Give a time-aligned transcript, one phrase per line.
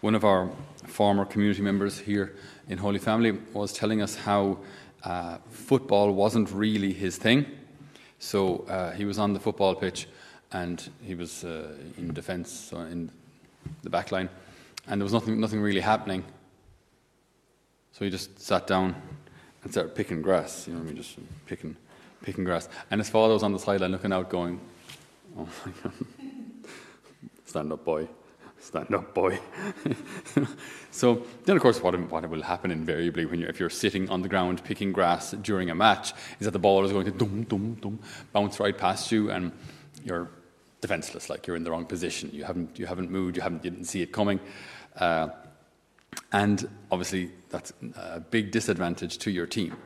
[0.00, 0.50] one of our
[0.86, 2.34] former community members here
[2.68, 4.58] in Holy Family was telling us how
[5.04, 7.46] uh, football wasn't really his thing.
[8.18, 10.08] So uh, he was on the football pitch
[10.52, 13.10] and he was uh, in defence, so in
[13.82, 14.30] the back line,
[14.86, 16.24] and there was nothing, nothing really happening.
[17.92, 18.94] So he just sat down
[19.62, 21.76] and started picking grass, you know, I mean, just picking,
[22.22, 22.68] picking grass.
[22.90, 24.58] And his father was on the sideline looking out, going,
[25.36, 25.92] Oh my God,
[27.44, 28.08] stand up, boy
[28.60, 29.38] stand up, boy.
[30.90, 34.22] so then, of course, what, what will happen invariably when you're, if you're sitting on
[34.22, 37.44] the ground picking grass during a match is that the ball is going to dum
[37.44, 37.98] dum dum
[38.32, 39.52] bounce right past you, and
[40.04, 40.28] you're
[40.80, 42.30] defenseless, like you're in the wrong position.
[42.32, 43.36] You haven't you haven't moved.
[43.36, 44.40] You haven't you didn't see it coming.
[44.96, 45.28] Uh,
[46.32, 49.76] and obviously, that's a big disadvantage to your team.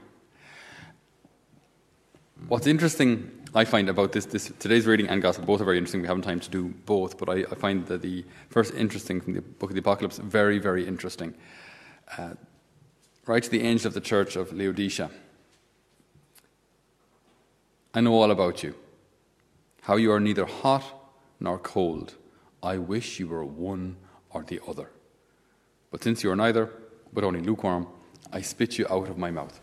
[2.49, 6.01] What's interesting I find about this, this today's reading and gospel both are very interesting.
[6.01, 9.35] We haven't time to do both, but I, I find that the first interesting from
[9.35, 11.35] the book of the Apocalypse very, very interesting.
[12.17, 12.35] Uh,
[13.27, 15.11] to the angel of the church of Laodicea.
[17.95, 18.75] I know all about you,
[19.83, 20.85] how you are neither hot
[21.39, 22.15] nor cold.
[22.63, 23.97] I wish you were one
[24.31, 24.91] or the other.
[25.91, 26.71] But since you are neither,
[27.13, 27.87] but only lukewarm,
[28.33, 29.61] I spit you out of my mouth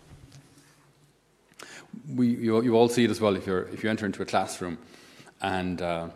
[2.15, 4.25] we, you, you all see it as well if, you're, if you enter into a
[4.25, 4.77] classroom
[5.41, 6.09] and uh,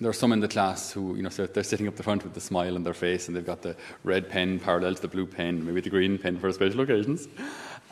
[0.00, 2.34] there are some in the class who, you know, they're sitting up the front with
[2.34, 5.26] the smile on their face and they've got the red pen parallel to the blue
[5.26, 7.28] pen, maybe the green pen for special occasions.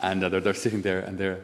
[0.01, 1.41] And uh, they're, they're sitting there and they're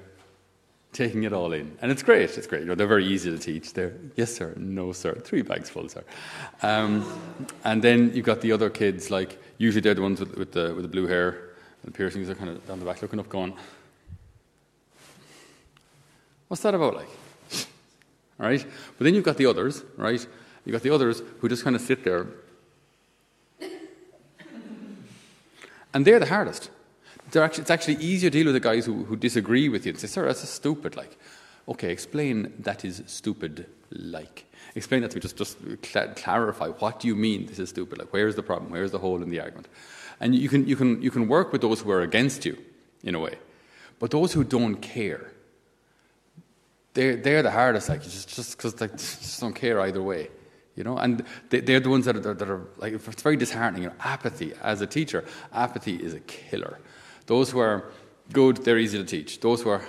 [0.92, 1.78] taking it all in.
[1.82, 2.62] And it's great, it's great.
[2.62, 3.74] You know, they're very easy to teach.
[3.74, 6.04] They're, yes, sir, no, sir, three bags full, sir.
[6.62, 7.06] Um,
[7.64, 10.74] and then you've got the other kids, like, usually they're the ones with, with, the,
[10.74, 11.30] with the blue hair
[11.84, 13.54] and the piercings, are kind of down the back looking up, going,
[16.56, 17.10] What's that about like?
[18.40, 18.66] All right?
[18.98, 20.26] But then you've got the others, right?
[20.64, 22.28] You've got the others who just kind of sit there.
[25.94, 26.70] And they're the hardest.
[27.30, 29.90] They're actually, it's actually easier to deal with the guys who, who disagree with you
[29.90, 30.96] and say, sir, that's stupid.
[30.96, 31.18] Like,
[31.68, 34.46] okay, explain that is stupid like.
[34.76, 35.22] Explain that to me.
[35.24, 36.70] Just, just cl- clarify.
[36.70, 38.00] What do you mean this is stupid?
[38.00, 38.72] Like, where's the problem?
[38.72, 39.68] Where's the hole in the argument?
[40.22, 42.58] And you can, you can, you can work with those who are against you,
[43.04, 43.40] in a way.
[44.00, 45.34] But those who don't care,
[46.96, 50.30] they're, they're the hardest, like, just because they just don't care either way.
[50.76, 53.84] You know, and they, are the ones that are, that are like it's very disheartening.
[53.84, 55.24] You know, apathy as a teacher,
[55.54, 56.80] apathy is a killer.
[57.28, 57.92] Those who are
[58.34, 59.40] good, they're easy to teach.
[59.40, 59.82] Those who are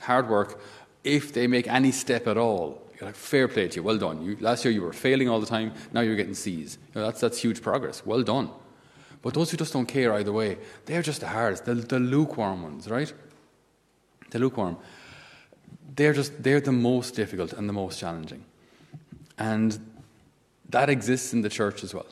[0.00, 0.62] hard work,
[1.02, 4.22] if they make any step at all, you're like, fair play to you, well done.
[4.22, 6.78] You, last year you were failing all the time, now you're getting C's.
[6.94, 8.50] You know, that's, that's huge progress, well done.
[9.20, 10.56] But those who just don't care either way,
[10.86, 13.12] they're just the hardest, the, the lukewarm ones, right?
[14.30, 14.78] The lukewarm
[15.94, 18.44] they're just they're the most difficult and the most challenging.
[19.38, 19.78] And
[20.70, 22.06] that exists in the church as well.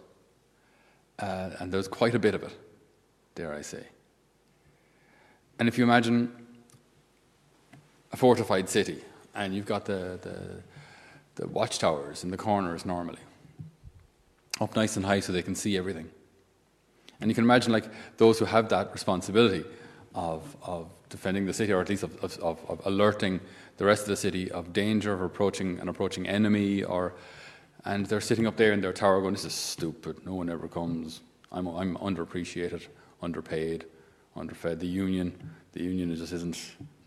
[1.19, 2.57] Uh, and there's quite a bit of it
[3.35, 3.85] dare i say.
[5.59, 6.33] And if you imagine
[8.13, 8.99] a fortified city
[9.35, 10.63] and you've got the, the,
[11.37, 13.21] the watchtowers in the corners normally
[14.61, 16.11] up nice and high so they can see everything.
[17.21, 19.65] And you can imagine like those who have that responsibility
[20.15, 23.41] of, of defending the city or at least of, of, of alerting
[23.77, 27.15] the rest of the city of danger of approaching an approaching enemy or
[27.85, 30.69] and they're sitting up there in their tower going, This is stupid, no one ever
[30.69, 31.21] comes.
[31.51, 32.87] I'm I'm underappreciated,
[33.21, 33.87] underpaid,
[34.37, 34.81] underfed.
[34.81, 36.59] The union the union just isn't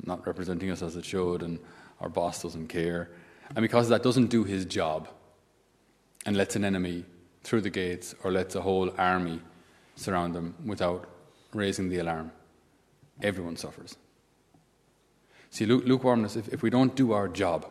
[0.03, 1.59] not representing us as it should and
[2.01, 3.09] our boss doesn't care.
[3.55, 5.07] And because that doesn't do his job
[6.25, 7.05] and lets an enemy
[7.43, 9.39] through the gates or lets a whole army
[9.95, 11.07] surround them without
[11.53, 12.31] raising the alarm,
[13.21, 13.95] everyone suffers.
[15.55, 17.65] See, lukewarmness, if, if we don't do our job,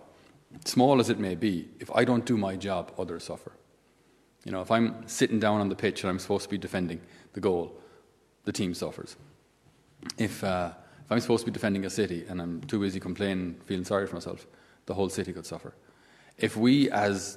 [0.64, 3.52] small as it may be, if I don't do my job, others suffer.
[4.46, 7.02] You know, if I'm sitting down on the pitch and I'm supposed to be defending
[7.34, 7.78] the goal,
[8.46, 9.16] the team suffers.
[10.16, 10.70] If, uh,
[11.04, 14.06] if I'm supposed to be defending a city and I'm too busy complaining, feeling sorry
[14.06, 14.46] for myself,
[14.86, 15.74] the whole city could suffer.
[16.38, 17.36] If we, as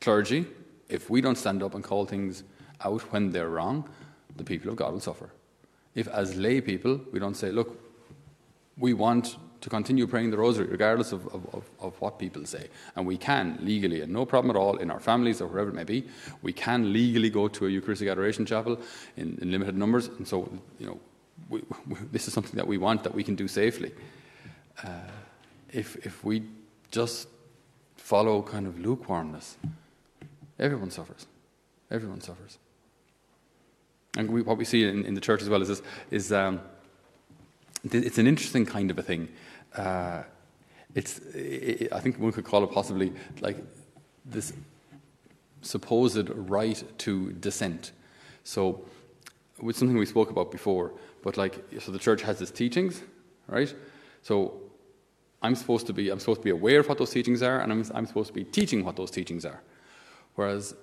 [0.00, 0.46] clergy,
[0.88, 2.44] if we don't stand up and call things
[2.84, 3.88] out when they're wrong,
[4.36, 5.30] the people of God will suffer.
[5.96, 7.85] If, as lay people, we don't say, look,
[8.78, 12.68] we want to continue praying the rosary regardless of, of, of, what people say.
[12.94, 15.74] And we can legally, and no problem at all, in our families or wherever it
[15.74, 16.06] may be,
[16.42, 18.78] we can legally go to a Eucharistic Adoration Chapel
[19.16, 20.08] in, in limited numbers.
[20.08, 21.00] And so, you know,
[21.48, 23.92] we, we, this is something that we want that we can do safely.
[24.84, 24.88] Uh,
[25.72, 26.44] if, if we
[26.90, 27.28] just
[27.96, 29.56] follow kind of lukewarmness,
[30.58, 31.26] everyone suffers.
[31.90, 32.58] Everyone suffers.
[34.16, 36.60] And we, what we see in, in, the church as well is this, is um,
[37.94, 39.28] it's an interesting kind of a thing.
[39.76, 40.22] Uh,
[40.94, 43.56] it's, it, I think one could call it possibly like
[44.24, 44.52] this
[45.62, 47.92] supposed right to dissent.
[48.44, 48.84] So,
[49.60, 50.92] with something we spoke about before,
[51.22, 53.02] but like, so the church has its teachings,
[53.48, 53.74] right?
[54.22, 54.54] So,
[55.42, 57.72] I'm supposed to be, I'm supposed to be aware of what those teachings are, and
[57.72, 59.60] I'm, I'm supposed to be teaching what those teachings are.
[60.34, 60.74] Whereas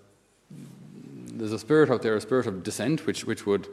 [1.33, 3.67] there's a spirit out there, a spirit of dissent, which, which would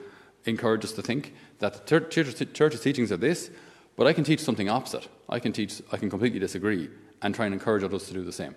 [0.47, 3.51] encourage us to think that the church's, teachings are this,
[3.97, 5.09] but I can teach something opposite.
[5.29, 6.89] I can teach, I can completely disagree
[7.23, 8.55] and try and encourage others to do the same.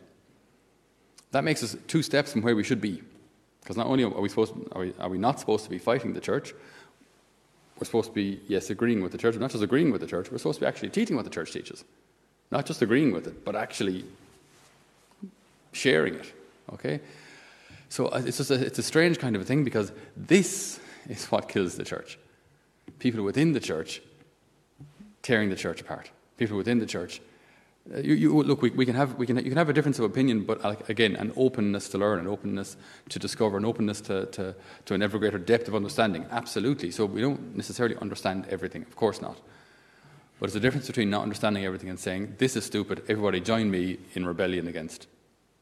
[1.32, 3.02] That makes us two steps from where we should be.
[3.62, 6.14] Because not only are we, supposed, are, we, are we not supposed to be fighting
[6.14, 6.54] the church,
[7.80, 10.08] we're supposed to be, yes, agreeing with the church, but not just agreeing with the
[10.08, 11.84] church, we're supposed to be actually teaching what the church teaches.
[12.52, 14.06] Not just agreeing with it, but actually
[15.72, 16.32] sharing it.
[16.74, 17.00] Okay?
[17.90, 20.80] So uh, it's just a, it's a strange kind of a thing because this
[21.10, 22.18] is what kills the church.
[23.00, 24.02] People within the church
[25.22, 26.12] tearing the church apart.
[26.38, 27.22] People within the church.
[27.94, 30.00] Uh, you, you, look, we, we, can have, we can, you can have a difference
[30.00, 32.78] of opinion, but uh, again, an openness to learn, an openness
[33.10, 34.56] to discover, an openness to, to,
[34.86, 36.26] to an ever greater depth of understanding.
[36.32, 36.92] Absolutely.
[36.92, 39.38] So we don't necessarily understand everything, of course not.
[40.40, 43.70] But it's a difference between not understanding everything and saying, this is stupid, everybody join
[43.70, 45.08] me in rebellion against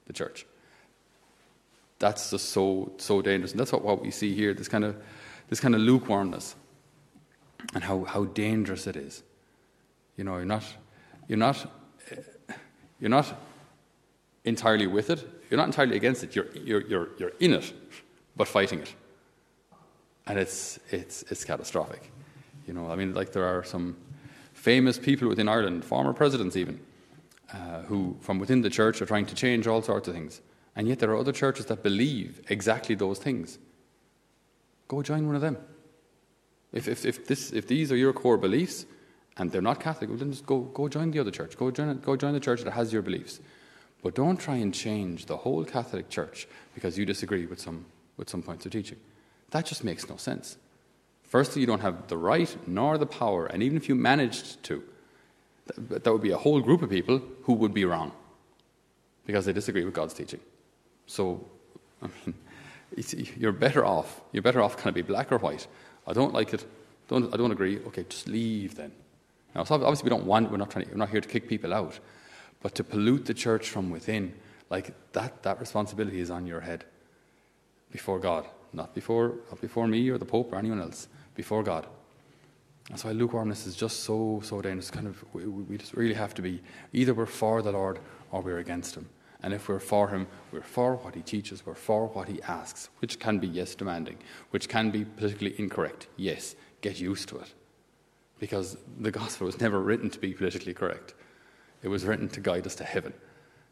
[0.05, 0.45] the church.
[1.99, 3.51] That's just so, so dangerous.
[3.51, 4.95] And that's what, what we see here, this kind of,
[5.51, 6.55] this kind of lukewarmness
[7.75, 9.21] and how, how dangerous it is.
[10.15, 10.63] You know, you're not,
[11.27, 11.69] you're not,
[13.01, 13.37] you're not
[14.45, 15.27] entirely with it.
[15.49, 16.37] You're not entirely against it.
[16.37, 17.73] You're, you're, you're, you're in it,
[18.37, 18.95] but fighting it.
[20.25, 22.09] And it's, it's, it's catastrophic.
[22.65, 23.97] You know, I mean, like there are some
[24.53, 26.79] famous people within Ireland, former presidents even,
[27.53, 30.39] uh, who from within the church are trying to change all sorts of things.
[30.77, 33.59] And yet there are other churches that believe exactly those things.
[34.91, 35.55] Go join one of them.
[36.73, 38.85] If, if, if, this, if these are your core beliefs,
[39.37, 41.55] and they're not Catholic, well, then just go, go join the other church.
[41.57, 43.39] Go join, go join the church that has your beliefs.
[44.03, 46.45] But don't try and change the whole Catholic Church
[46.75, 47.85] because you disagree with some,
[48.17, 48.97] with some points of teaching.
[49.51, 50.57] That just makes no sense.
[51.23, 54.83] Firstly, you don't have the right nor the power, and even if you managed to,
[55.67, 58.11] that, that would be a whole group of people who would be wrong
[59.25, 60.41] because they disagree with God's teaching.
[61.07, 61.45] So,
[62.01, 62.35] I mean,
[63.37, 64.21] you're better off.
[64.31, 65.67] You're better off kind of be black or white.
[66.07, 66.65] I don't like it.
[67.07, 67.79] Don't, I don't agree.
[67.87, 68.91] Okay, just leave then.
[69.55, 71.73] Now, obviously, we don't want, we're not, trying to, we're not here to kick people
[71.73, 71.99] out,
[72.61, 74.33] but to pollute the church from within,
[74.69, 76.85] like that, that responsibility is on your head
[77.91, 81.85] before God, not before, not before me or the Pope or anyone else, before God.
[82.89, 84.89] That's why lukewarmness is just so, so dangerous.
[84.89, 86.61] Kind of, we, we just really have to be
[86.93, 87.99] either we're for the Lord
[88.31, 89.07] or we're against Him.
[89.43, 92.89] And if we're for Him, we're for what He teaches, we're for what He asks,
[92.99, 94.17] which can be, yes, demanding,
[94.51, 96.07] which can be politically incorrect.
[96.15, 97.53] Yes, get used to it
[98.41, 101.13] because the gospel was never written to be politically correct.
[101.83, 103.13] It was written to guide us to heaven.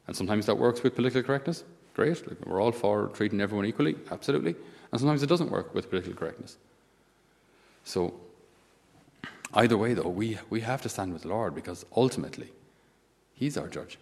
[0.05, 1.63] And sometimes that works with political correctness.
[1.95, 2.25] Great.
[2.27, 3.95] Like we're all for treating everyone equally.
[4.11, 4.55] Absolutely.
[4.91, 6.57] And sometimes it doesn't work with political correctness.
[7.83, 8.13] So,
[9.53, 12.51] either way, though, we, we have to stand with the Lord because ultimately,
[13.33, 13.97] He's our judge.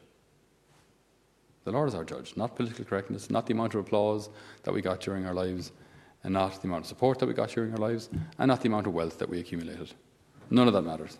[1.67, 4.29] The Lord is our judge, not political correctness, not the amount of applause
[4.63, 5.73] that we got during our lives,
[6.23, 8.09] and not the amount of support that we got during our lives,
[8.39, 9.93] and not the amount of wealth that we accumulated.
[10.49, 11.17] None of that matters.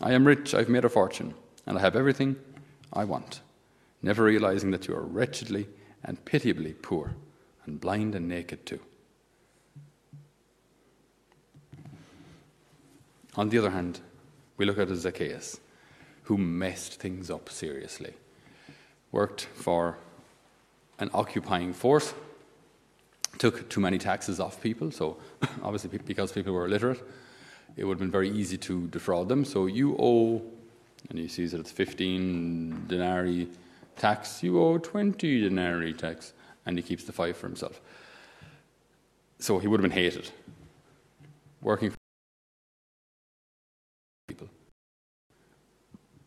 [0.00, 1.34] I am rich, I've made a fortune,
[1.66, 2.34] and I have everything
[2.94, 3.42] I want,
[4.00, 5.68] never realizing that you are wretchedly
[6.02, 7.14] and pitiably poor,
[7.66, 8.80] and blind and naked too.
[13.36, 14.00] On the other hand,
[14.56, 15.60] we look at Zacchaeus
[16.24, 18.14] who messed things up seriously,
[19.12, 19.98] worked for
[20.98, 22.14] an occupying force
[23.38, 24.90] took too many taxes off people.
[24.90, 25.16] So,
[25.62, 27.02] obviously, because people were illiterate,
[27.76, 29.44] it would have been very easy to defraud them.
[29.44, 30.42] So, you owe,
[31.10, 33.48] and he sees that it's 15 denarii
[33.96, 36.32] tax, you owe 20 denarii tax,
[36.66, 37.80] and he keeps the five for himself.
[39.38, 40.30] So, he would have been hated.
[41.60, 41.92] Working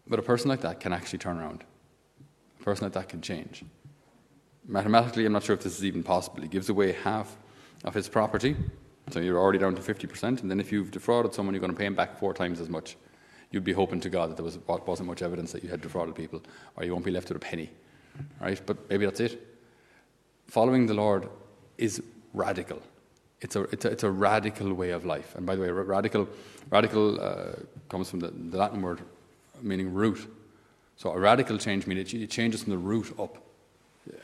[0.09, 1.63] But a person like that can actually turn around.
[2.59, 3.63] A person like that can change.
[4.65, 6.41] Mathematically, I'm not sure if this is even possible.
[6.41, 7.37] He gives away half
[7.83, 8.55] of his property,
[9.09, 11.77] so you're already down to 50%, and then if you've defrauded someone, you're going to
[11.77, 12.97] pay him back four times as much.
[13.51, 16.15] You'd be hoping to God that there was, wasn't much evidence that you had defrauded
[16.15, 16.41] people,
[16.75, 17.69] or you won't be left with a penny.
[18.41, 18.59] Right?
[18.65, 19.57] But maybe that's it.
[20.47, 21.29] Following the Lord
[21.77, 22.01] is
[22.33, 22.81] radical.
[23.39, 25.35] It's a, it's a, it's a radical way of life.
[25.35, 26.27] And by the way, radical,
[26.69, 27.51] radical uh,
[27.87, 29.01] comes from the, the Latin word
[29.61, 30.27] meaning root.
[30.95, 33.37] So a radical change means it changes from the root up.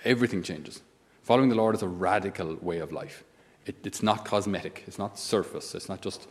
[0.03, 0.81] Everything changes.
[1.23, 3.23] Following the Lord is a radical way of life.
[3.65, 6.27] It, it's not cosmetic, it's not surface, it's not just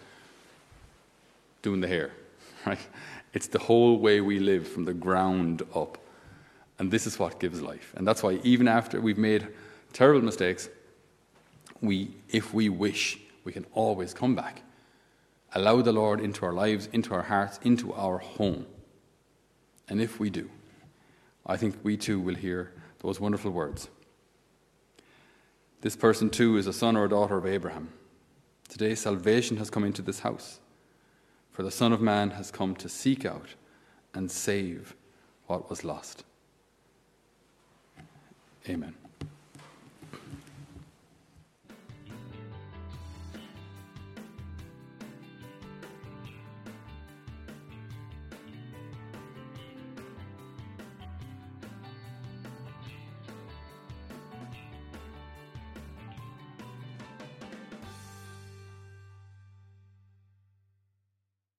[1.63, 2.11] doing the hair,
[2.67, 2.79] right?
[3.33, 5.99] It's the whole way we live from the ground up.
[6.79, 7.95] And this is what gives life.
[7.97, 9.49] And that's why, even after we've made
[9.93, 10.69] terrible mistakes,
[11.81, 14.63] we, if we wish, we can always come back.
[15.55, 18.67] Allow the Lord into our lives, into our hearts, into our home.
[19.89, 20.51] And if we do,
[21.45, 23.89] I think we too will hear those wonderful words.
[25.81, 27.93] This person too is a son or a daughter of Abraham.
[28.69, 30.61] Today, salvation has come into this house,
[31.51, 33.49] for the Son of Man has come to seek out
[34.15, 34.95] and save
[35.47, 36.25] what was lost.
[38.67, 38.95] Amen.